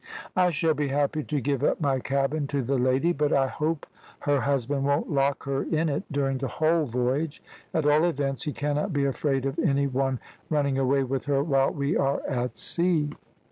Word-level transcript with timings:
"I 0.35 0.49
shall 0.49 0.73
be 0.73 0.87
happy 0.87 1.23
to 1.25 1.39
give 1.41 1.63
up 1.63 1.79
my 1.79 1.99
cabin 1.99 2.47
to 2.47 2.63
the 2.63 2.79
lady, 2.79 3.13
but 3.13 3.31
I 3.31 3.45
hope 3.45 3.85
her 4.21 4.41
husband 4.41 4.83
won't 4.83 5.11
lock 5.11 5.43
her 5.43 5.61
in 5.61 5.89
it 5.89 6.11
during 6.11 6.39
the 6.39 6.47
whole 6.47 6.85
voyage; 6.87 7.43
at 7.71 7.85
all 7.85 8.05
events, 8.05 8.41
he 8.41 8.51
cannot 8.51 8.93
be 8.93 9.05
afraid 9.05 9.45
of 9.45 9.59
any 9.59 9.85
one 9.85 10.19
running 10.49 10.79
away 10.79 11.03
with 11.03 11.25
her 11.25 11.43
while 11.43 11.69
we 11.69 11.95
are 11.97 12.27
at 12.27 12.57
sea." 12.57 13.11